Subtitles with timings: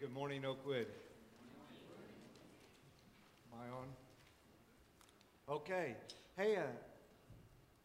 [0.00, 0.86] Good morning, Oakwood.
[3.52, 3.88] Am I on?
[5.48, 5.94] Okay.
[6.36, 6.62] Hey, uh,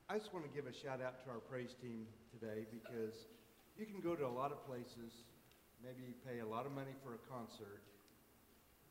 [0.10, 3.28] I just want to give a shout out to our praise team today because
[3.78, 5.12] you can go to a lot of places,
[5.84, 7.82] maybe pay a lot of money for a concert,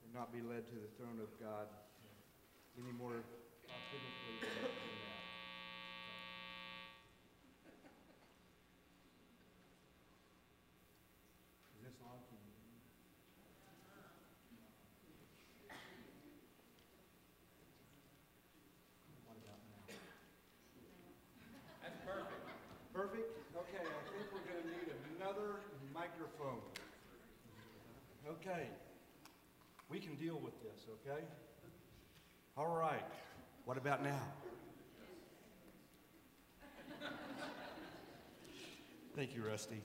[0.04, 1.66] and not be led to the throne of God
[2.76, 3.24] any more
[3.70, 5.22] authentically than than that.
[11.78, 12.18] Is this on?
[12.28, 12.52] Can you-
[19.26, 19.94] What about now?
[21.82, 22.44] That's perfect.
[22.92, 23.28] Perfect?
[23.56, 25.60] Okay, I think we're gonna need another
[25.92, 26.60] microphone.
[28.46, 28.66] Okay.
[29.88, 31.24] We can deal with this, okay?
[32.58, 33.02] All right.
[33.64, 34.20] What about now?
[39.16, 39.80] Thank you, Rusty.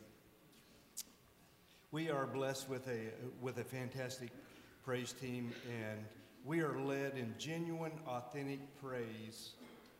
[1.92, 4.30] We are blessed with a, with a fantastic
[4.84, 6.00] praise team, and
[6.44, 9.52] we are led in genuine, authentic praise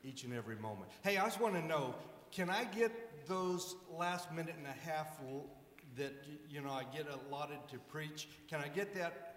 [0.04, 0.92] each and every moment.
[1.02, 1.96] Hey, I just want to know
[2.32, 2.92] can I get
[3.26, 5.18] those last minute and a half
[6.00, 6.14] that,
[6.50, 8.28] you know, I get allotted to preach?
[8.50, 9.36] Can I get that,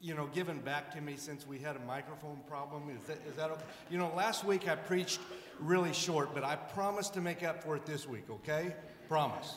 [0.00, 2.90] you know, given back to me since we had a microphone problem?
[2.90, 3.62] Is that, is that okay?
[3.90, 5.20] You know, last week I preached
[5.58, 8.74] really short, but I promise to make up for it this week, okay?
[9.08, 9.56] Promise.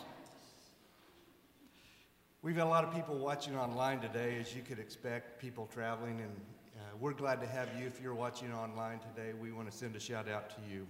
[2.41, 6.21] We've got a lot of people watching online today, as you could expect, people traveling,
[6.21, 6.31] and
[6.77, 7.87] uh, we're glad to have you.
[7.87, 10.85] If you're watching online today, we want to send a shout out to you.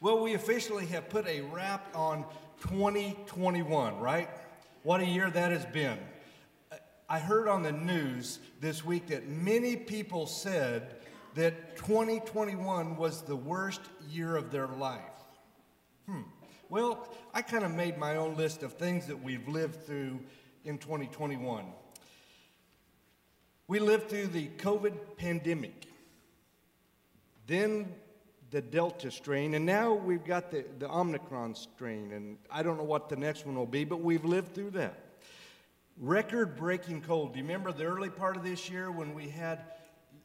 [0.00, 2.24] Well, we officially have put a wrap on
[2.62, 4.28] 2021, right?
[4.84, 5.98] What a year that has been.
[7.08, 10.96] I heard on the news this week that many people said
[11.36, 13.80] that 2021 was the worst
[14.10, 15.00] year of their life.
[16.06, 16.20] Hmm.
[16.68, 20.20] Well, I kind of made my own list of things that we've lived through
[20.66, 21.64] in 2021.
[23.66, 25.86] We lived through the COVID pandemic,
[27.46, 27.90] then
[28.50, 32.84] the Delta strain, and now we've got the, the Omicron strain, and I don't know
[32.84, 34.98] what the next one will be, but we've lived through that.
[35.96, 37.32] Record breaking cold.
[37.32, 39.60] Do you remember the early part of this year when we had,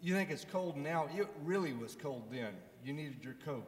[0.01, 1.07] you think it's cold now?
[1.15, 2.53] It really was cold then.
[2.83, 3.67] You needed your coat.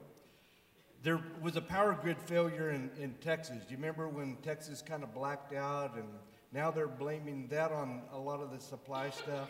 [1.03, 3.57] There was a power grid failure in, in Texas.
[3.65, 6.07] Do you remember when Texas kind of blacked out and
[6.51, 9.49] now they're blaming that on a lot of the supply stuff?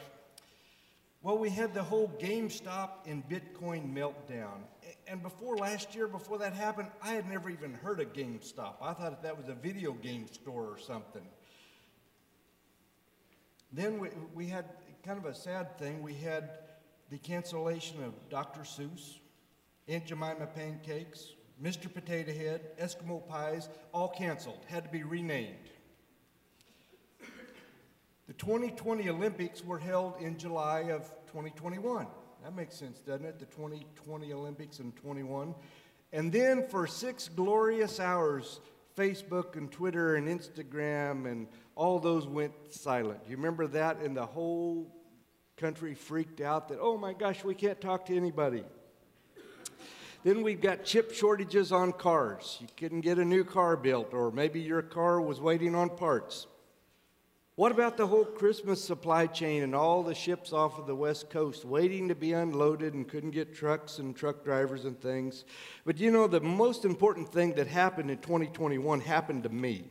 [1.24, 4.62] Well, we had the whole GameStop and Bitcoin meltdown.
[5.08, 8.76] And before last year, before that happened, I had never even heard of GameStop.
[8.82, 11.26] I thought that was a video game store or something.
[13.72, 14.66] Then we, we had
[15.04, 16.02] kind of a sad thing.
[16.02, 16.58] We had
[17.12, 18.62] the cancellation of Dr.
[18.62, 19.20] Seuss,
[19.88, 21.94] Aunt Jemima Pancakes, Mr.
[21.94, 25.70] Potato Head, Eskimo Pies, all canceled, had to be renamed.
[28.32, 32.08] The 2020 Olympics were held in July of 2021.
[32.46, 33.40] That makes sense, doesn't it?
[33.40, 35.54] The 2020 Olympics in 21.
[36.14, 38.62] And then for six glorious hours,
[38.98, 43.20] Facebook and Twitter and Instagram and all those went silent.
[43.28, 43.98] You remember that?
[43.98, 44.90] And the whole
[45.58, 48.64] country freaked out that, oh my gosh, we can't talk to anybody.
[50.24, 52.60] Then we've got chip shortages on cars.
[52.62, 56.48] You couldn't get a new car built, or maybe your car was waiting on parts.
[57.56, 61.30] What about the whole Christmas supply chain and all the ships off of the West
[61.30, 65.44] Coast waiting to be unloaded and couldn't get trucks and truck drivers and things?
[65.84, 69.84] But you know, the most important thing that happened in 2021 happened to me.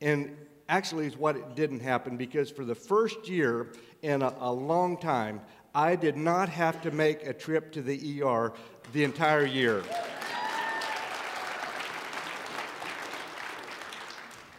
[0.00, 0.36] And
[0.68, 3.68] actually, is what it didn't happen because for the first year
[4.02, 5.42] in a, a long time,
[5.76, 8.52] I did not have to make a trip to the ER
[8.92, 9.84] the entire year.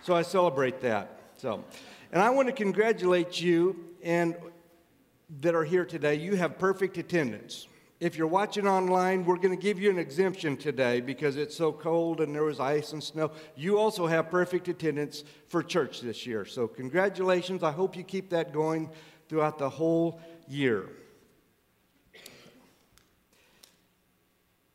[0.04, 1.20] So I celebrate that.
[1.38, 1.66] So,
[2.16, 4.38] and I want to congratulate you and
[5.42, 6.16] that are here today.
[6.16, 7.68] You have perfect attendance.
[8.00, 11.74] If you're watching online, we're going to give you an exemption today because it's so
[11.74, 13.32] cold and there was ice and snow.
[13.58, 16.46] You also have perfect attendance for church this year.
[16.46, 17.64] So, congratulations.
[17.64, 18.92] I hope you keep that going
[19.28, 20.88] throughout the whole year.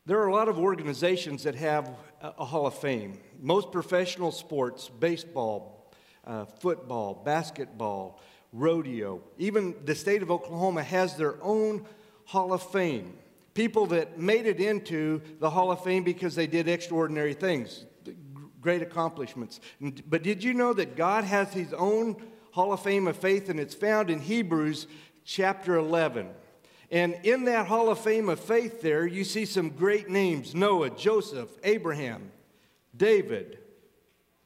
[0.05, 1.89] There are a lot of organizations that have
[2.21, 3.19] a Hall of Fame.
[3.41, 5.80] Most professional sports, baseball,
[6.31, 8.21] uh, football, basketball,
[8.53, 11.85] rodeo, even the state of Oklahoma has their own
[12.25, 13.15] Hall of Fame.
[13.55, 17.85] People that made it into the Hall of Fame because they did extraordinary things,
[18.61, 19.59] great accomplishments.
[19.81, 22.17] But did you know that God has his own
[22.53, 24.87] Hall of Fame of faith, and it's found in Hebrews
[25.25, 26.29] chapter 11?
[26.93, 30.91] And in that Hall of Fame of faith, there, you see some great names Noah,
[30.91, 32.31] Joseph, Abraham,
[32.97, 33.60] David,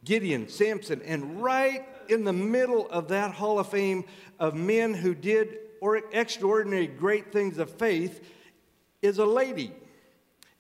[0.04, 4.04] Gideon, Samson, and right in the middle of that hall of fame
[4.38, 8.24] of men who did or extraordinary great things of faith
[9.02, 9.72] is a lady.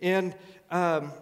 [0.00, 0.34] And
[0.70, 1.12] um,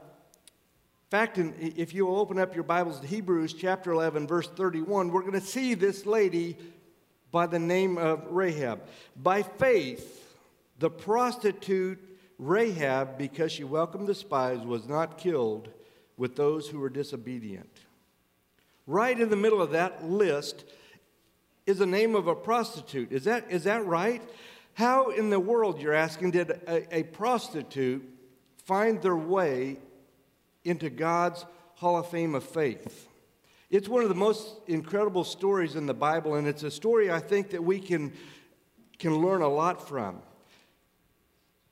[1.13, 5.35] fact, if you open up your Bibles to Hebrews chapter 11, verse 31, we're going
[5.35, 6.57] to see this lady
[7.31, 8.81] by the name of Rahab.
[9.15, 10.39] By faith,
[10.79, 11.99] the prostitute
[12.39, 15.69] Rahab, because she welcomed the spies, was not killed
[16.17, 17.82] with those who were disobedient.
[18.87, 20.65] Right in the middle of that list
[21.67, 23.13] is the name of a prostitute.
[23.13, 24.23] Is that, is that right?
[24.75, 28.09] How in the world, you're asking, did a, a prostitute
[28.65, 29.79] find their way
[30.65, 31.45] into God's
[31.75, 33.09] Hall of Fame of faith?
[33.71, 37.21] It's one of the most incredible stories in the Bible, and it's a story I
[37.21, 38.13] think that we can,
[38.99, 40.21] can learn a lot from.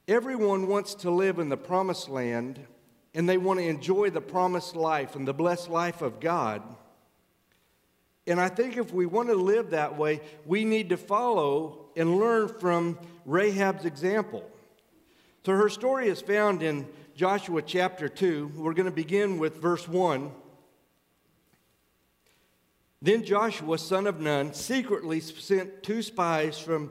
[0.09, 2.59] Everyone wants to live in the promised land,
[3.15, 6.63] and they want to enjoy the promised life and the blessed life of God.
[8.27, 12.19] And I think if we want to live that way, we need to follow and
[12.19, 14.49] learn from Rahab's example.
[15.45, 18.53] So her story is found in Joshua chapter 2.
[18.57, 20.31] We're going to begin with verse 1.
[23.03, 26.91] Then Joshua, son of Nun, secretly sent two spies from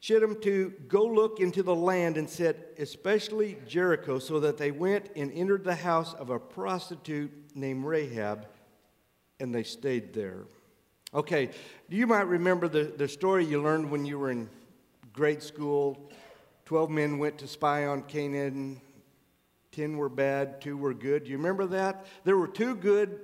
[0.00, 5.08] Shittim to go look into the land and said, especially Jericho, so that they went
[5.16, 8.46] and entered the house of a prostitute named Rahab,
[9.40, 10.44] and they stayed there.
[11.14, 11.48] Okay,
[11.88, 14.50] you might remember the, the story you learned when you were in
[15.14, 16.10] grade school.
[16.66, 18.78] Twelve men went to spy on Canaan,
[19.72, 21.24] ten were bad, two were good.
[21.24, 22.04] Do you remember that?
[22.24, 23.20] There were two good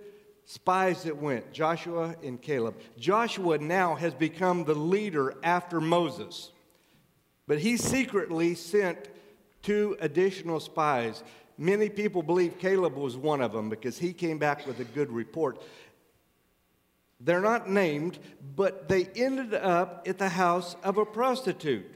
[0.47, 2.77] spies that went Joshua and Caleb.
[2.99, 6.53] Joshua now has become the leader after Moses,
[7.47, 9.11] but he secretly sent
[9.61, 11.23] two additional spies.
[11.59, 15.13] Many people believe Caleb was one of them because he came back with a good
[15.13, 15.63] report.
[17.25, 18.19] They're not named,
[18.55, 21.91] but they ended up at the house of a prostitute.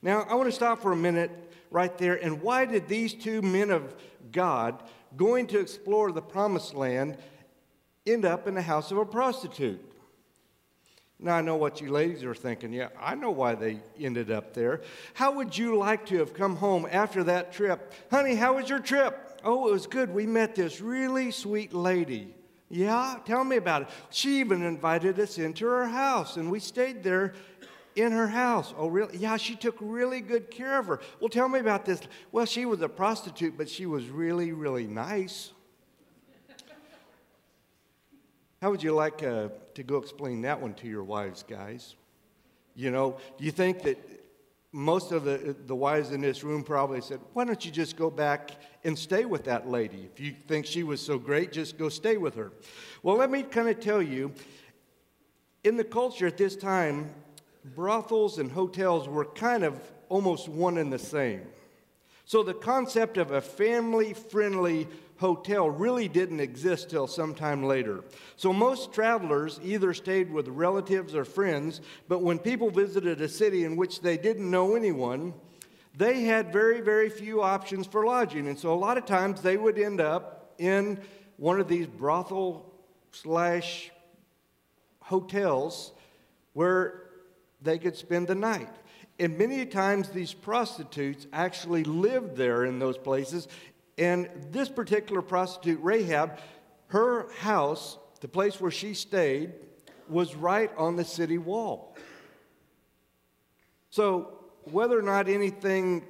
[0.00, 1.30] Now, I want to stop for a minute
[1.70, 2.14] right there.
[2.14, 3.94] And why did these two men of
[4.32, 4.82] God
[5.16, 7.18] going to explore the promised land
[8.06, 9.80] end up in the house of a prostitute?
[11.18, 12.72] Now, I know what you ladies are thinking.
[12.72, 14.80] Yeah, I know why they ended up there.
[15.12, 17.92] How would you like to have come home after that trip?
[18.10, 19.40] Honey, how was your trip?
[19.44, 20.12] Oh, it was good.
[20.12, 22.34] We met this really sweet lady.
[22.68, 23.88] Yeah, tell me about it.
[24.10, 27.34] She even invited us into her house, and we stayed there
[27.94, 28.74] in her house.
[28.76, 29.16] Oh, really?
[29.16, 31.00] Yeah, she took really good care of her.
[31.20, 32.00] Well, tell me about this.
[32.32, 35.52] Well, she was a prostitute, but she was really, really nice.
[38.60, 41.96] How would you like uh, to go explain that one to your wives, guys?
[42.74, 43.98] You know, do you think that
[44.74, 48.10] most of the, the wives in this room probably said, Why don't you just go
[48.10, 48.50] back
[48.82, 50.10] and stay with that lady?
[50.12, 52.50] If you think she was so great, just go stay with her.
[53.00, 54.32] Well, let me kind of tell you
[55.62, 57.14] in the culture at this time,
[57.76, 61.42] brothels and hotels were kind of almost one and the same.
[62.24, 68.02] So the concept of a family friendly hotel really didn't exist till sometime later.
[68.36, 73.64] So most travelers either stayed with relatives or friends, but when people visited a city
[73.64, 75.34] in which they didn't know anyone,
[75.96, 78.48] they had very, very few options for lodging.
[78.48, 81.00] And so a lot of times they would end up in
[81.36, 82.72] one of these brothel
[83.12, 83.90] slash
[85.00, 85.92] hotels
[86.52, 87.02] where
[87.62, 88.70] they could spend the night.
[89.18, 93.46] And many times these prostitutes actually lived there in those places
[93.98, 96.38] and this particular prostitute, Rahab,
[96.88, 99.52] her house, the place where she stayed,
[100.08, 101.96] was right on the city wall.
[103.90, 106.04] So, whether or not anything,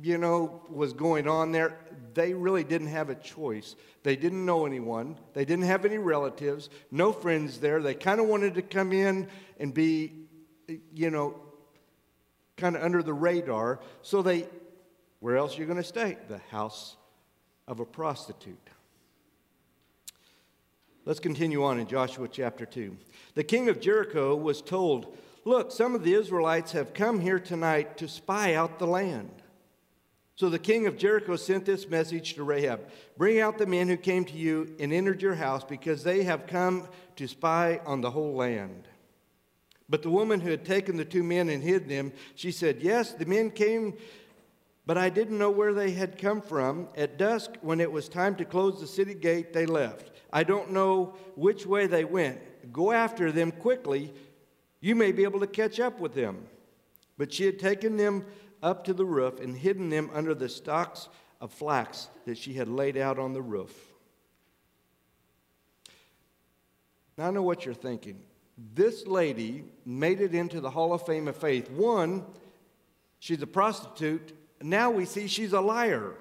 [0.00, 1.78] you know, was going on there,
[2.12, 3.76] they really didn't have a choice.
[4.02, 7.80] They didn't know anyone, they didn't have any relatives, no friends there.
[7.80, 10.26] They kind of wanted to come in and be,
[10.92, 11.40] you know,
[12.56, 13.80] kind of under the radar.
[14.02, 14.46] So they
[15.24, 16.18] where else are you going to stay?
[16.28, 16.96] The house
[17.66, 18.68] of a prostitute.
[21.06, 22.94] Let's continue on in Joshua chapter 2.
[23.34, 25.16] The king of Jericho was told,
[25.46, 29.30] Look, some of the Israelites have come here tonight to spy out the land.
[30.36, 33.96] So the king of Jericho sent this message to Rahab Bring out the men who
[33.96, 38.10] came to you and entered your house, because they have come to spy on the
[38.10, 38.88] whole land.
[39.88, 43.12] But the woman who had taken the two men and hid them, she said, Yes,
[43.12, 43.94] the men came
[44.86, 46.88] but I didn't know where they had come from.
[46.96, 50.10] At dusk, when it was time to close the city gate, they left.
[50.32, 52.38] I don't know which way they went.
[52.72, 54.12] Go after them quickly.
[54.80, 56.46] You may be able to catch up with them.
[57.16, 58.26] But she had taken them
[58.62, 61.08] up to the roof and hidden them under the stalks
[61.40, 63.72] of flax that she had laid out on the roof.
[67.16, 68.20] Now, I know what you're thinking.
[68.74, 71.70] This lady made it into the Hall of Fame of Faith.
[71.70, 72.24] One,
[73.18, 74.32] she's a prostitute.
[74.64, 76.14] Now we see she's a liar.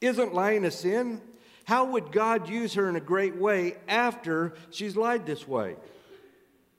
[0.00, 1.20] Isn't lying a sin?
[1.66, 5.76] How would God use her in a great way after she's lied this way?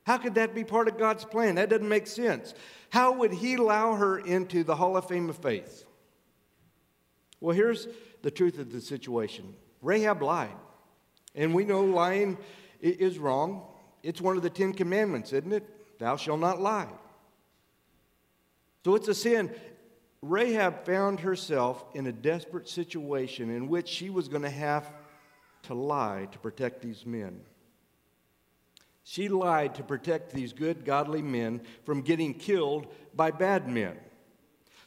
[0.08, 1.56] How could that be part of God's plan?
[1.56, 2.56] That doesn't make sense.
[2.90, 5.86] How would He allow her into the Hall of Fame of Faith?
[7.42, 7.88] Well, here's
[8.24, 10.50] the truth of the situation Rahab lied.
[11.36, 12.40] And we know lying
[12.82, 13.68] is wrong.
[14.02, 16.00] It's one of the Ten Commandments, isn't it?
[16.00, 16.90] Thou shalt not lie.
[18.84, 19.54] So it's a sin.
[20.22, 24.92] Rahab found herself in a desperate situation in which she was going to have
[25.64, 27.42] to lie to protect these men.
[29.04, 33.96] She lied to protect these good, godly men from getting killed by bad men.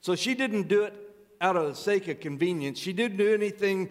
[0.01, 0.95] So she didn't do it
[1.41, 2.79] out of the sake of convenience.
[2.79, 3.91] She didn't do anything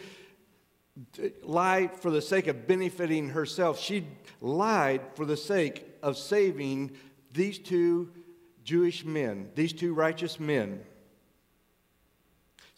[1.44, 3.80] lie for the sake of benefiting herself.
[3.80, 4.08] She
[4.42, 6.92] lied for the sake of saving
[7.32, 8.12] these two
[8.64, 10.82] Jewish men, these two righteous men.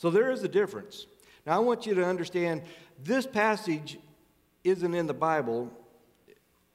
[0.01, 1.05] So there is a difference.
[1.45, 2.63] Now, I want you to understand
[3.03, 3.99] this passage
[4.63, 5.71] isn't in the Bible,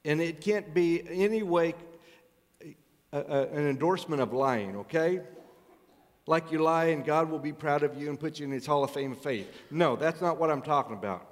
[0.05, 1.75] and it can't be any way
[3.11, 5.19] a, a, an endorsement of lying, okay?
[6.25, 8.65] Like you lie and God will be proud of you and put you in his
[8.65, 9.53] Hall of Fame of faith.
[9.71, 11.27] No, that's not what I'm talking about.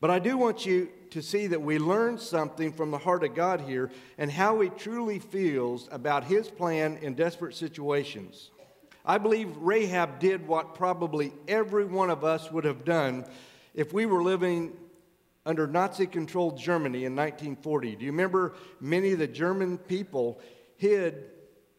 [0.00, 3.36] But I do want you to see that we learn something from the heart of
[3.36, 8.50] God here and how he truly feels about his plan in desperate situations.
[9.04, 13.24] I believe Rahab did what probably every one of us would have done
[13.74, 14.72] if we were living
[15.46, 17.96] under Nazi controlled Germany in 1940.
[17.96, 20.40] Do you remember many of the German people
[20.76, 21.24] hid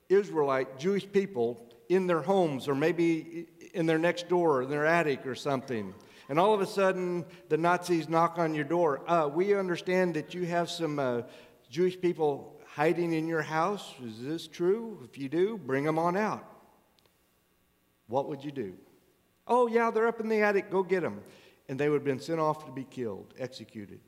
[0.09, 4.85] Israelite Jewish people in their homes or maybe in their next door or in their
[4.85, 5.93] attic or something?
[6.29, 9.01] And all of a sudden, the Nazis knock on your door.
[9.07, 11.21] Uh, we understand that you have some uh,
[11.69, 13.93] Jewish people hiding in your house.
[14.03, 14.99] Is this true?
[15.03, 16.58] If you do, bring them on out
[18.09, 18.73] what would you do?
[19.47, 21.21] Oh, yeah, they're up in the attic, go get them.
[21.69, 23.99] And they would have been sent off to be killed, executed.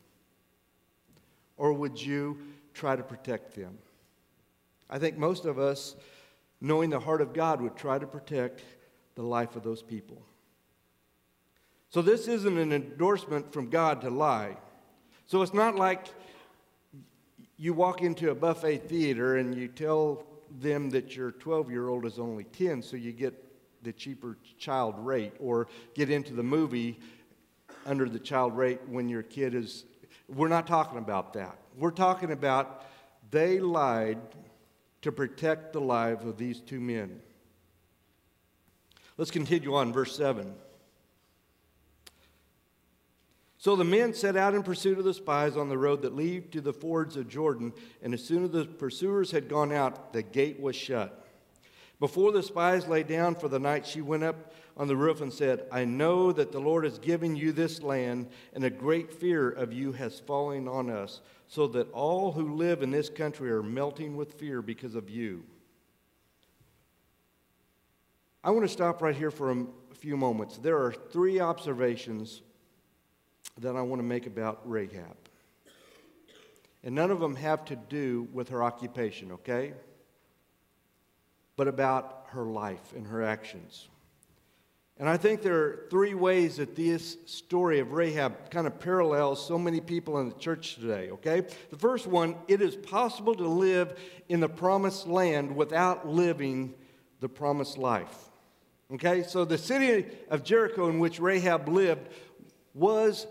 [1.58, 2.38] Or would you
[2.74, 3.77] try to protect them?
[4.89, 5.96] I think most of us,
[6.60, 8.63] knowing the heart of God, would try to protect
[9.15, 10.22] the life of those people.
[11.89, 14.58] So, this isn't an endorsement from God to lie.
[15.27, 16.08] So, it's not like
[17.58, 20.25] you walk into a buffet theater and you tell
[20.60, 23.50] them that your 12 year old is only 10, so you get
[23.83, 27.00] the cheaper child rate or get into the movie
[27.85, 29.85] under the child rate when your kid is.
[30.27, 31.57] We're not talking about that.
[31.77, 32.85] We're talking about
[33.31, 34.19] they lied
[35.01, 37.21] to protect the lives of these two men.
[39.17, 40.53] Let's continue on, verse 7.
[43.57, 46.51] So the men set out in pursuit of the spies on the road that lead
[46.53, 50.23] to the fords of Jordan, and as soon as the pursuers had gone out, the
[50.23, 51.20] gate was shut.
[52.01, 55.31] Before the spies lay down for the night, she went up on the roof and
[55.31, 59.51] said, I know that the Lord has given you this land, and a great fear
[59.51, 63.62] of you has fallen on us, so that all who live in this country are
[63.62, 65.43] melting with fear because of you.
[68.43, 70.58] I want to stop right here for a few moments.
[70.58, 72.41] There are three observations
[73.60, 75.17] that I want to make about Rahab.
[76.84, 79.74] And none of them have to do with her occupation, okay?
[81.55, 83.88] But about her life and her actions.
[84.98, 89.43] And I think there are three ways that this story of Rahab kind of parallels
[89.46, 91.41] so many people in the church today, okay?
[91.72, 96.75] The first one, it is possible to live in the promised land without living
[97.20, 98.29] the promised life.
[98.93, 99.24] Okay?
[99.24, 102.10] So the city of Jericho in which Rahab lived
[102.74, 103.27] was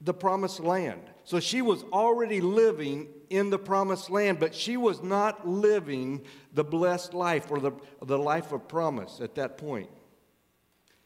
[0.00, 1.02] the promised land.
[1.24, 6.64] So she was already living in the promised land, but she was not living the
[6.64, 9.88] blessed life or the, the life of promise at that point.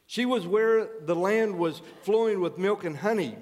[0.07, 3.37] She was where the land was flowing with milk and honey,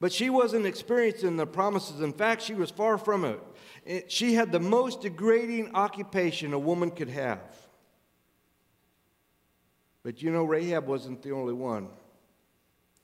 [0.00, 2.00] but she wasn't experiencing the promises.
[2.00, 4.10] In fact, she was far from it.
[4.10, 7.40] She had the most degrading occupation a woman could have.
[10.02, 11.88] But you know, Rahab wasn't the only one.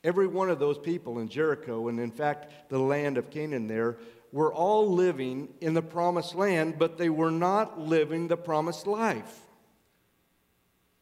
[0.04, 3.98] Every one of those people in Jericho, and in fact, the land of Canaan there,
[4.32, 9.40] were all living in the promised land, but they were not living the promised life.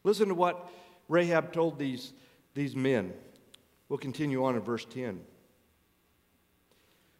[0.03, 0.69] Listen to what
[1.07, 2.13] Rahab told these,
[2.53, 3.13] these men.
[3.89, 5.21] We'll continue on in verse 10.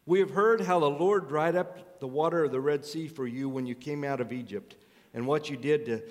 [0.04, 3.26] We have heard how the Lord dried up the water of the Red Sea for
[3.26, 4.76] you when you came out of Egypt,
[5.14, 6.02] and what you did to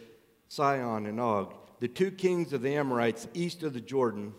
[0.48, 4.34] Sihon and Og, the two kings of the Amorites east of the Jordan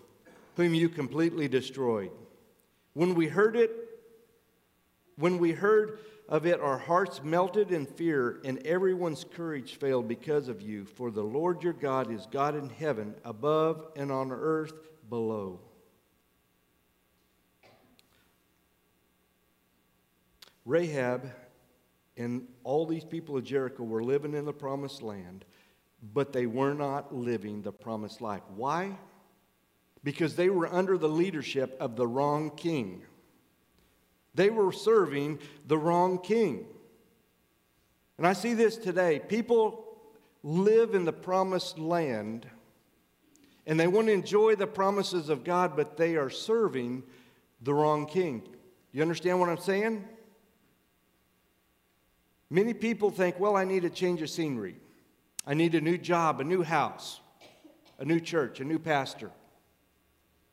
[0.57, 2.11] whom you completely destroyed.
[2.95, 3.71] When we heard it,
[5.17, 10.49] When we heard of it, our hearts melted in fear, and everyone's courage failed because
[10.49, 10.85] of you.
[10.85, 14.73] For the Lord your God is God in heaven, above, and on earth
[15.09, 15.61] below.
[20.65, 21.31] Rahab
[22.17, 25.45] and all these people of Jericho were living in the promised land,
[26.15, 28.43] but they were not living the promised life.
[28.55, 28.97] Why?
[30.05, 33.03] Because they were under the leadership of the wrong king.
[34.35, 36.67] They were serving the wrong king.
[38.19, 39.21] And I see this today.
[39.21, 39.85] People
[40.43, 42.47] live in the promised land
[43.67, 47.05] and they want to enjoy the promises of God, but they are serving
[47.61, 48.43] the wrong king.
[48.91, 50.05] You understand what I'm saying?
[52.51, 54.77] Many people think, well, I need a change of scenery.
[55.47, 57.21] I need a new job, a new house,
[57.99, 59.31] a new church, a new pastor,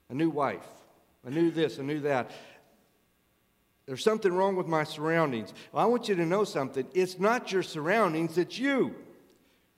[0.09, 0.65] a new wife,
[1.25, 2.31] a new this, a new that.
[3.85, 5.53] There's something wrong with my surroundings.
[5.71, 6.85] Well, I want you to know something.
[6.93, 8.95] It's not your surroundings, it's you.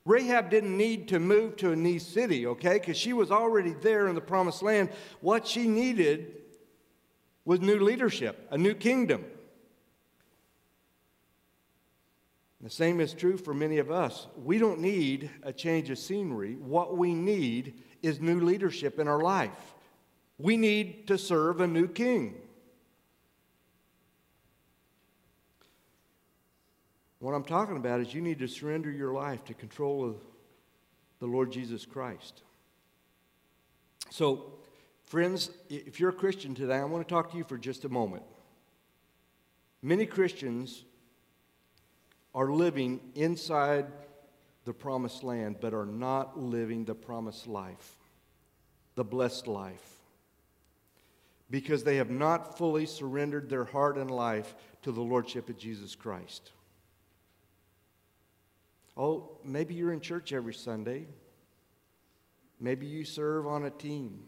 [0.03, 4.07] Rahab didn't need to move to a new city, okay, because she was already there
[4.07, 4.89] in the promised land.
[5.19, 6.37] What she needed
[7.45, 9.23] was new leadership, a new kingdom.
[12.61, 14.27] The same is true for many of us.
[14.43, 16.55] We don't need a change of scenery.
[16.55, 19.73] What we need is new leadership in our life.
[20.41, 22.35] We need to serve a new king.
[27.19, 30.15] What I'm talking about is you need to surrender your life to control of
[31.19, 32.41] the Lord Jesus Christ.
[34.09, 34.53] So,
[35.03, 37.89] friends, if you're a Christian today, I want to talk to you for just a
[37.89, 38.23] moment.
[39.83, 40.83] Many Christians
[42.33, 43.85] are living inside
[44.65, 47.95] the promised land but are not living the promised life,
[48.95, 50.00] the blessed life,
[51.51, 55.93] because they have not fully surrendered their heart and life to the Lordship of Jesus
[55.93, 56.51] Christ.
[58.97, 61.07] Oh, maybe you're in church every Sunday.
[62.59, 64.23] Maybe you serve on a team,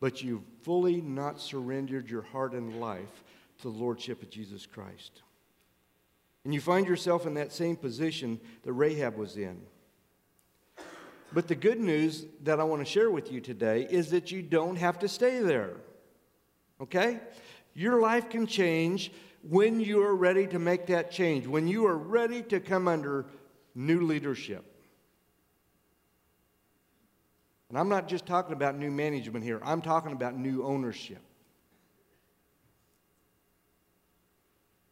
[0.00, 3.24] but you've fully not surrendered your heart and life
[3.58, 5.22] to the Lordship of Jesus Christ.
[6.44, 9.60] And you find yourself in that same position that Rahab was in.
[11.32, 14.42] But the good news that I want to share with you today is that you
[14.42, 15.76] don't have to stay there.
[16.82, 17.20] Okay?
[17.74, 19.12] Your life can change
[19.48, 23.26] when you are ready to make that change, when you are ready to come under
[23.74, 24.64] new leadership.
[27.68, 31.22] And I'm not just talking about new management here, I'm talking about new ownership.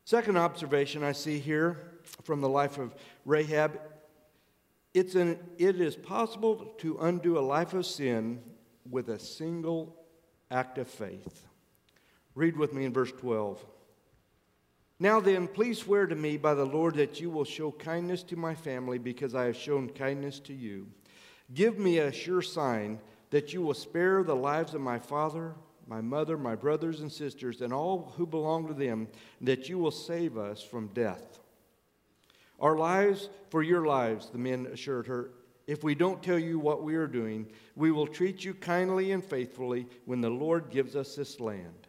[0.05, 3.79] Second observation I see here from the life of Rahab
[4.93, 8.43] it's an, it is possible to undo a life of sin
[8.91, 9.97] with a single
[10.51, 11.47] act of faith.
[12.35, 13.65] Read with me in verse 12.
[14.99, 18.37] Now then, please swear to me by the Lord that you will show kindness to
[18.37, 20.89] my family because I have shown kindness to you.
[21.55, 25.55] Give me a sure sign that you will spare the lives of my father,
[25.87, 29.09] my mother, my brothers and sisters, and all who belong to them,
[29.41, 31.41] that you will save us from death.
[32.61, 35.31] Our lives for your lives, the men assured her.
[35.67, 39.25] If we don't tell you what we are doing, we will treat you kindly and
[39.25, 41.80] faithfully when the Lord gives us this land.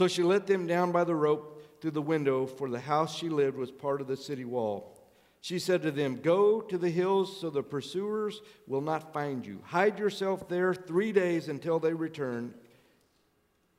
[0.00, 3.28] So she let them down by the rope through the window, for the house she
[3.28, 4.98] lived was part of the city wall.
[5.42, 9.60] She said to them, Go to the hills so the pursuers will not find you.
[9.62, 12.54] Hide yourself there three days until they return,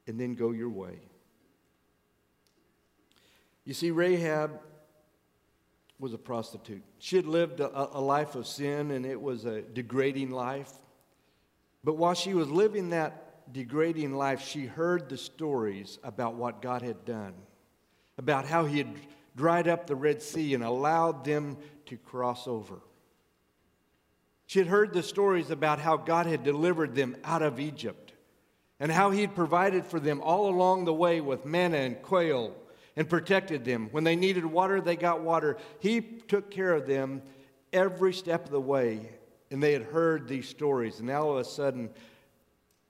[0.05, 0.99] and then go your way.
[3.65, 4.59] You see, Rahab
[5.97, 6.83] was a prostitute.
[6.99, 10.71] She had lived a, a, life of sin, and it was a degrading life.
[11.83, 16.81] But while she was living that degrading life, she heard the stories about what God
[16.81, 17.33] had done,
[18.17, 18.93] about how He had
[19.35, 22.81] dried up the Red Sea and allowed them to cross over.
[24.47, 28.13] She had heard the stories about how God had delivered them out of Egypt
[28.79, 32.53] and how He had provided for them all along the way with manna and quail
[32.95, 33.87] and protected them.
[33.91, 35.57] When they needed water, they got water.
[35.79, 37.21] He took care of them
[37.71, 39.09] every step of the way.
[39.49, 40.99] And they had heard these stories.
[40.99, 41.89] And now all of a sudden,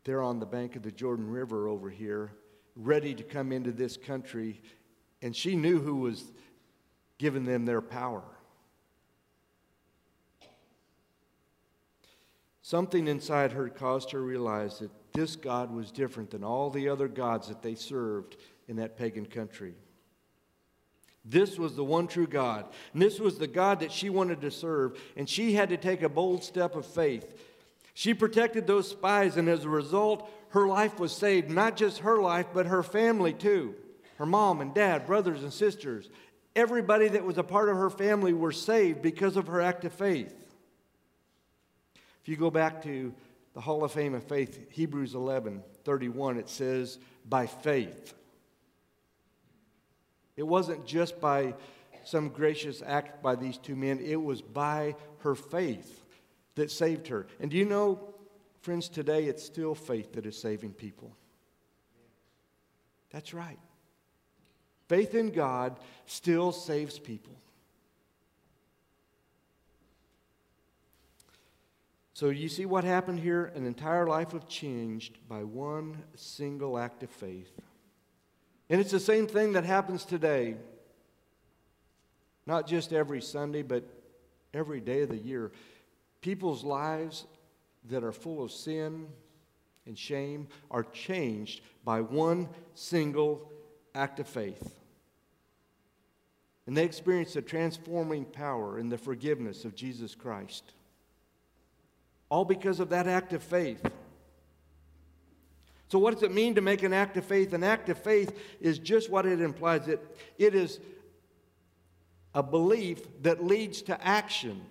[0.04, 2.34] they're on the bank of the Jordan River over here,
[2.76, 4.62] ready to come into this country
[5.22, 6.32] and she knew who was
[7.18, 8.24] giving them their power.
[12.64, 16.90] Something inside her caused her to realize that this God was different than all the
[16.90, 18.38] other gods that they served
[18.68, 19.76] in that pagan country.
[21.24, 22.66] This was the one true God.
[22.94, 25.00] And this was the God that she wanted to serve.
[25.16, 27.36] And she had to take a bold step of faith.
[27.94, 31.50] She protected those spies, and as a result, her life was saved.
[31.50, 33.76] Not just her life, but her family too
[34.22, 36.08] her mom and dad, brothers and sisters,
[36.56, 39.92] everybody that was a part of her family were saved because of her act of
[39.92, 40.36] faith.
[42.22, 43.16] If you go back to
[43.56, 48.14] the Hall of Fame of Faith, Hebrews 11 31, it says, by faith.
[50.38, 51.56] It wasn't just by
[52.04, 56.01] some gracious act by these two men, it was by her faith
[56.62, 57.26] that saved her.
[57.39, 58.00] And do you know,
[58.62, 61.12] friends, today it's still faith that is saving people.
[63.10, 63.58] That's right.
[64.88, 67.34] Faith in God still saves people.
[72.13, 73.52] So you see what happened here?
[73.56, 77.52] An entire life was changed by one single act of faith.
[78.69, 80.58] And it's the same thing that happens today.
[82.45, 83.84] Not just every Sunday, but
[84.54, 85.52] every day of the year.
[86.22, 87.26] People's lives
[87.90, 89.08] that are full of sin
[89.86, 93.52] and shame are changed by one single
[93.96, 94.76] act of faith.
[96.68, 100.74] And they experience the transforming power and the forgiveness of Jesus Christ.
[102.30, 103.84] All because of that act of faith.
[105.90, 107.52] So, what does it mean to make an act of faith?
[107.52, 110.00] An act of faith is just what it implies it,
[110.38, 110.80] it is
[112.34, 114.62] a belief that leads to action.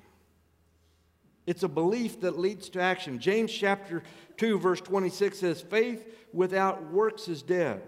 [1.51, 3.19] It's a belief that leads to action.
[3.19, 4.05] James chapter
[4.37, 7.83] 2, verse 26 says, Faith without works is dead.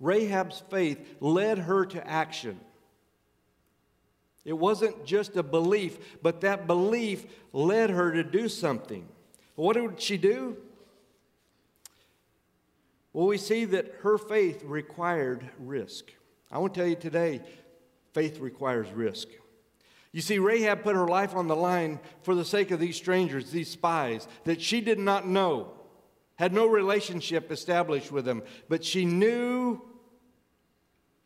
[0.00, 2.58] Rahab's faith led her to action.
[4.44, 9.06] It wasn't just a belief, but that belief led her to do something.
[9.54, 10.56] What did she do?
[13.12, 16.06] Well, we see that her faith required risk.
[16.50, 17.40] I want to tell you today
[18.14, 19.28] faith requires risk.
[20.16, 23.50] You see, Rahab put her life on the line for the sake of these strangers,
[23.50, 25.74] these spies that she did not know,
[26.36, 29.78] had no relationship established with them, but she knew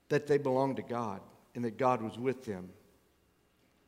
[0.08, 1.20] that they belonged to God
[1.54, 2.70] and that God was with them.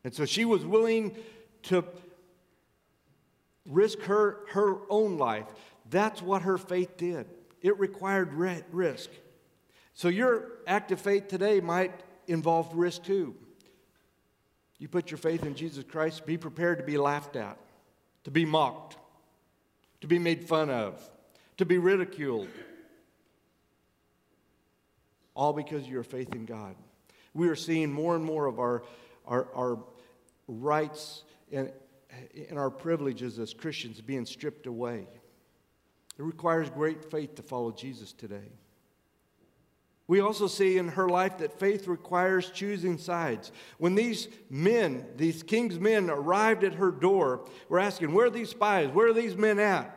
[0.05, 1.17] And so she was willing
[1.65, 1.85] to
[3.67, 5.47] risk her, her own life.
[5.91, 7.27] That's what her faith did.
[7.61, 9.11] It required risk.
[9.95, 11.93] So your act of faith today might
[12.29, 13.35] involve risk too.
[14.83, 17.57] You put your faith in Jesus Christ, be prepared to be laughed at,
[18.25, 18.97] to be mocked,
[20.01, 21.01] to be made fun of,
[21.59, 22.49] to be ridiculed.
[25.37, 26.75] All because of your faith in God.
[27.33, 28.83] We are seeing more and more of our,
[29.25, 29.79] our, our
[30.49, 31.71] rights and,
[32.51, 35.07] and our privileges as Christians being stripped away.
[36.19, 38.51] It requires great faith to follow Jesus today.
[40.09, 43.53] We also see in her life that faith requires choosing sides.
[43.79, 48.51] When these men, these king's men, arrived at her door, were asking, Where are these
[48.51, 48.91] spies?
[48.91, 49.97] Where are these men at?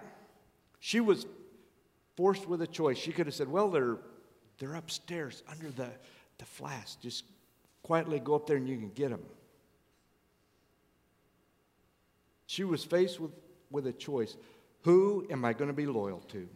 [0.80, 1.26] She was
[2.15, 2.98] forced with a choice.
[2.98, 3.98] She could have said, Well, they're,
[4.60, 5.89] they're upstairs under the,
[6.38, 6.96] the flax.
[6.96, 7.26] Just
[7.82, 9.24] quietly go up there and you can get them.
[12.46, 13.32] She was faced with,
[13.72, 14.38] with a choice.
[14.84, 16.48] Who am I going to be loyal to?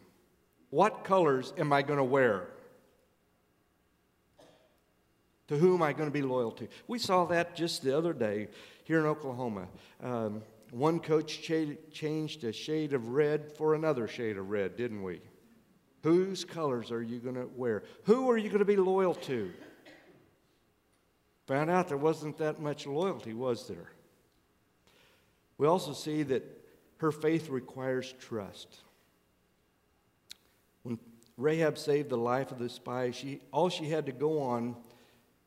[0.69, 2.47] What colors am I going to wear?
[5.49, 6.67] To whom am I going to be loyal to?
[6.87, 8.49] We saw that just the other day
[8.83, 9.67] here in Oklahoma.
[10.01, 15.01] Um, one coach ch- changed a shade of red for another shade of red, didn't
[15.01, 15.21] we?
[16.03, 17.81] Whose colors are you going to wear?
[18.03, 19.51] Who are you going to be loyal to?
[21.47, 23.89] Found out there wasn't that much loyalty, was there?
[25.57, 26.43] We also see that
[26.97, 28.81] her faith requires trust.
[30.83, 30.99] When
[31.37, 34.75] Rahab saved the life of the spy, she, all she had to go on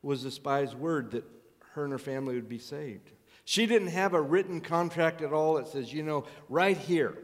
[0.03, 1.23] was the spy's word that
[1.71, 3.09] her and her family would be saved.
[3.45, 7.17] She didn't have a written contract at all that says, you know, right here,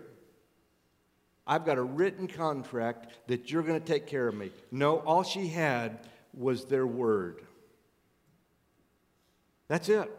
[1.46, 4.52] I've got a written contract that you're going to take care of me.
[4.72, 6.00] No, all she had
[6.34, 7.42] was their word.
[9.68, 10.10] That's it.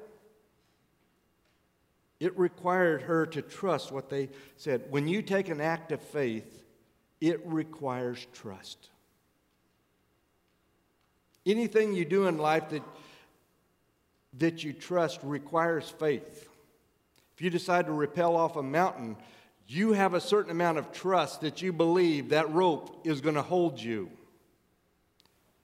[2.18, 4.84] It required her to trust what they said.
[4.90, 6.62] When you take an act of faith,
[7.20, 8.90] it requires trust.
[11.46, 12.82] Anything you do in life that,
[14.38, 16.48] that you trust requires faith.
[17.34, 19.16] If you decide to rappel off a mountain,
[19.66, 23.42] you have a certain amount of trust that you believe that rope is going to
[23.42, 24.10] hold you.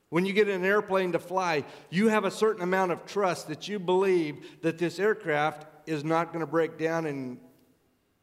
[0.09, 3.69] When you get an airplane to fly, you have a certain amount of trust that
[3.69, 7.39] you believe that this aircraft is not going to break down and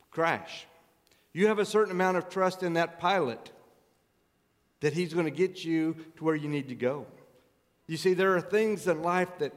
[0.10, 0.66] crash.
[1.34, 3.52] You have a certain amount of trust in that pilot
[4.80, 7.06] that he's going to get you to where you need to go.
[7.88, 9.54] You see, there are things in life that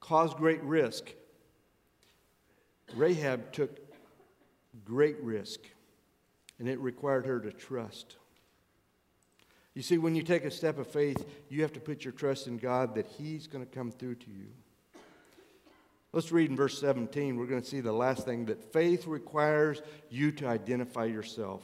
[0.00, 1.12] cause great risk.
[2.94, 3.78] Rahab took
[4.84, 5.60] great risk,
[6.58, 8.16] and it required her to trust.
[9.74, 12.48] You see, when you take a step of faith, you have to put your trust
[12.48, 14.48] in God that He's going to come through to you.
[16.12, 17.36] Let's read in verse 17.
[17.36, 21.62] We're going to see the last thing that faith requires you to identify yourself.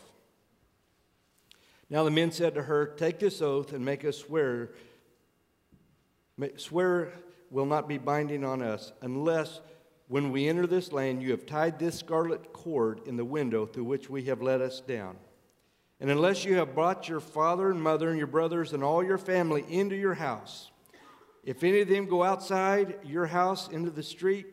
[1.89, 4.71] Now the men said to her, Take this oath and make us swear.
[6.57, 7.13] Swear
[7.51, 9.61] will not be binding on us unless
[10.09, 13.85] when we enter this land you have tied this scarlet cord in the window through
[13.85, 15.17] which we have let us down.
[16.01, 19.19] And unless you have brought your father and mother and your brothers and all your
[19.19, 20.71] family into your house,
[21.45, 24.47] if any of them go outside your house into the street,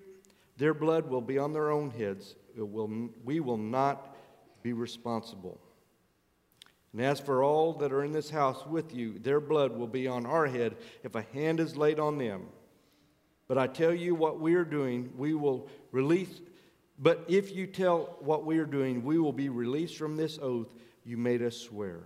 [0.58, 2.36] their blood will be on their own heads.
[2.56, 4.16] Will, we will not
[4.62, 5.60] be responsible.
[6.94, 10.08] And as for all that are in this house with you, their blood will be
[10.08, 12.48] on our head if a hand is laid on them.
[13.48, 16.42] But I tell you what we are doing, we will release.
[17.00, 20.74] But if you tell what we are doing, we will be released from this oath
[21.04, 22.02] you made us swear.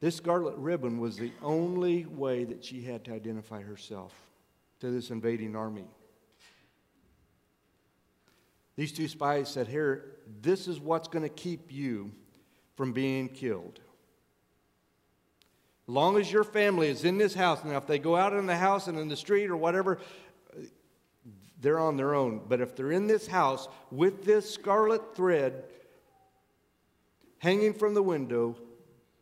[0.00, 4.12] This scarlet ribbon was the only way that she had to identify herself
[4.80, 5.86] to this invading army.
[8.76, 12.10] These two spies said, Here, this is what's going to keep you
[12.76, 13.80] from being killed.
[15.86, 18.46] As long as your family is in this house, now if they go out in
[18.46, 19.98] the house and in the street or whatever,
[21.60, 22.40] they're on their own.
[22.48, 25.64] But if they're in this house with this scarlet thread
[27.38, 28.56] hanging from the window,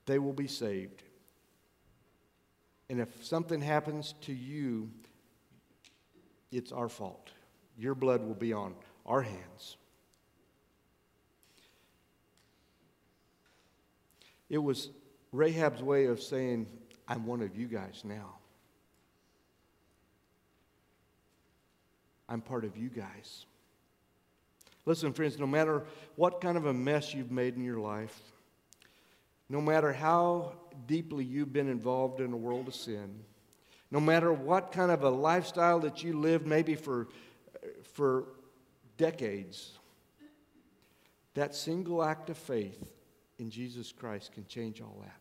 [0.07, 1.03] they will be saved.
[2.89, 4.91] And if something happens to you,
[6.53, 7.31] it's our fault.
[7.77, 8.75] Your blood will be on
[9.07, 9.77] our hands.
[14.49, 14.91] It was
[15.33, 16.67] Rahab's way of saying,
[17.09, 18.37] I'm one of you guys now.
[22.29, 23.47] I'm part of you guys.
[24.85, 25.85] Listen, friends, no matter
[26.17, 28.19] what kind of a mess you've made in your life,
[29.49, 30.53] no matter how
[30.87, 33.21] deeply you've been involved in a world of sin,
[33.91, 37.09] no matter what kind of a lifestyle that you lived maybe for,
[37.93, 38.25] for
[39.03, 39.73] decades,
[41.35, 42.93] that single act of faith
[43.41, 45.19] in Jesus Christ can change all that.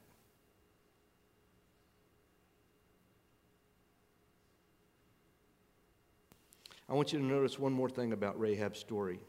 [6.87, 9.19] I want you to notice one more thing about Rahab's story.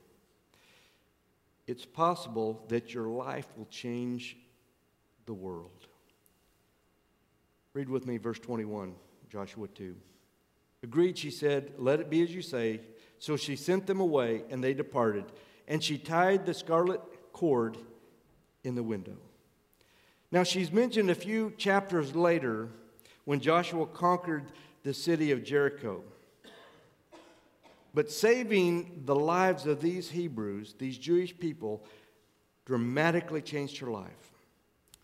[1.66, 4.36] It's possible that your life will change
[5.24, 5.86] the world.
[7.72, 8.94] Read with me verse 21,
[9.30, 9.96] Joshua 2.
[10.82, 12.80] Agreed, she said, Let it be as you say.
[13.22, 15.26] So she sent them away, and they departed.
[15.68, 17.00] And she tied the scarlet
[17.32, 17.78] cord
[18.64, 19.16] in the window.
[20.32, 22.68] Now, she's mentioned a few chapters later
[23.24, 24.50] when Joshua conquered
[24.82, 26.02] the city of Jericho.
[27.94, 31.84] But saving the lives of these Hebrews, these Jewish people,
[32.64, 34.32] dramatically changed her life.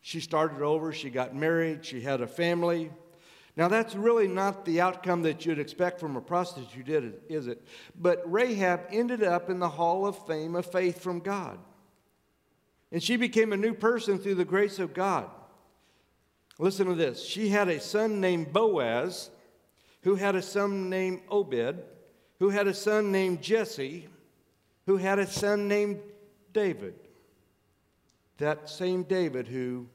[0.01, 2.91] She started over, she got married, she had a family.
[3.59, 7.63] Now, that's really not the outcome that you'd expect from a prostitute, is it?
[7.95, 11.59] But Rahab ended up in the hall of fame of faith from God.
[12.91, 15.29] And she became a new person through the grace of God.
[16.59, 17.23] Listen to this.
[17.23, 19.29] She had a son named Boaz,
[20.03, 21.83] who had a son named Obed
[22.39, 24.07] who had a son named Jesse,
[24.87, 26.01] who had a son named
[26.53, 26.95] David.
[28.39, 29.89] That same David who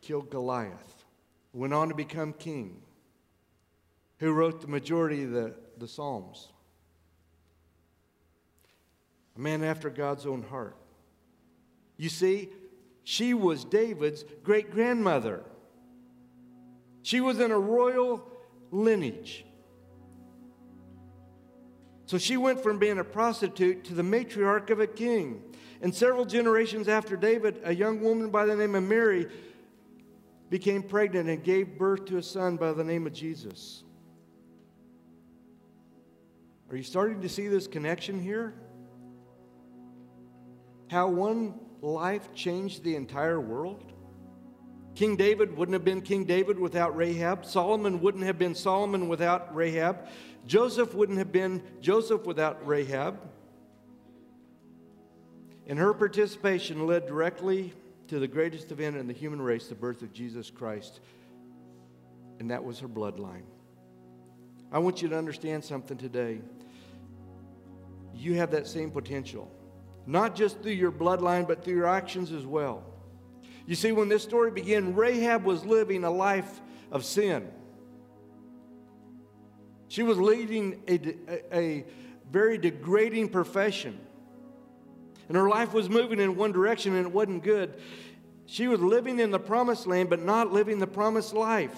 [0.00, 0.91] killed Goliath,
[1.52, 2.80] went on to become king,
[4.18, 6.48] who wrote the majority of the, the Psalms.
[9.36, 10.76] A man after God's own heart.
[11.96, 12.50] You see,
[13.04, 15.42] she was David's great grandmother.
[17.02, 18.26] She was in a royal
[18.70, 19.44] lineage.
[22.06, 25.42] So she went from being a prostitute to the matriarch of a king.
[25.80, 29.28] And several generations after David, a young woman by the name of Mary
[30.52, 33.84] became pregnant and gave birth to a son by the name of Jesus.
[36.70, 38.52] Are you starting to see this connection here?
[40.90, 43.94] How one life changed the entire world?
[44.94, 47.46] King David wouldn't have been King David without Rahab.
[47.46, 50.06] Solomon wouldn't have been Solomon without Rahab.
[50.46, 53.18] Joseph wouldn't have been Joseph without Rahab.
[55.66, 57.72] And her participation led directly
[58.12, 61.00] to the greatest event in the human race, the birth of Jesus Christ.
[62.40, 63.44] And that was her bloodline.
[64.70, 66.42] I want you to understand something today.
[68.14, 69.50] You have that same potential,
[70.06, 72.84] not just through your bloodline, but through your actions as well.
[73.66, 77.50] You see, when this story began, Rahab was living a life of sin.
[79.88, 81.84] She was leading a, a, a
[82.30, 83.98] very degrading profession.
[85.32, 87.80] And her life was moving in one direction and it wasn't good.
[88.44, 91.74] She was living in the promised land, but not living the promised life.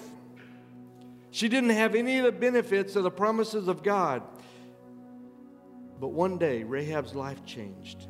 [1.31, 4.23] She didn't have any of the benefits of the promises of God.
[6.01, 8.09] But one day, Rahab's life changed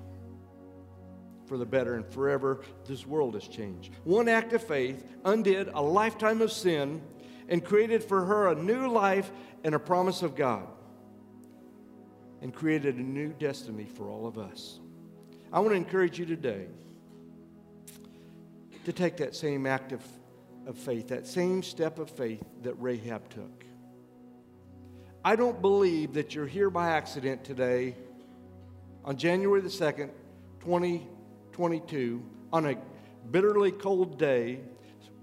[1.45, 3.93] for the better, and forever this world has changed.
[4.03, 7.03] One act of faith undid a lifetime of sin
[7.49, 9.29] and created for her a new life
[9.63, 10.67] and a promise of God,
[12.41, 14.79] and created a new destiny for all of us.
[15.53, 16.67] I want to encourage you today
[18.85, 20.01] to take that same act of,
[20.67, 23.65] of faith, that same step of faith that Rahab took.
[25.23, 27.95] I don't believe that you're here by accident today
[29.03, 30.11] on January the 2nd,
[30.61, 32.75] 2022, on a
[33.31, 34.59] bitterly cold day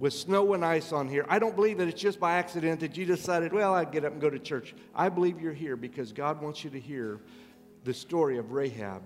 [0.00, 1.24] with snow and ice on here.
[1.28, 4.12] I don't believe that it's just by accident that you decided, well, I'd get up
[4.12, 4.74] and go to church.
[4.94, 7.20] I believe you're here because God wants you to hear
[7.84, 9.02] the story of Rahab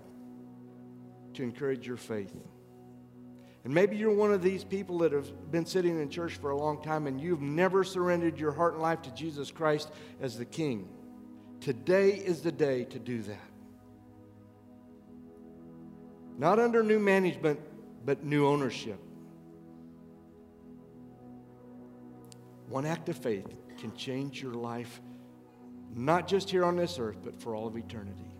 [1.37, 2.35] to encourage your faith.
[3.65, 6.57] And maybe you're one of these people that have been sitting in church for a
[6.57, 10.45] long time and you've never surrendered your heart and life to Jesus Christ as the
[10.45, 10.89] King.
[11.61, 13.51] Today is the day to do that.
[16.39, 17.59] Not under new management,
[18.05, 19.01] but new ownership.
[22.69, 25.01] One act of faith can change your life,
[25.95, 28.36] not just here on this earth, but for all of eternity.